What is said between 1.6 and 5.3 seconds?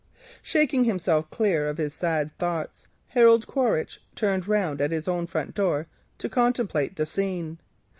of his sad thoughts, Harold Quaritch turned round at his own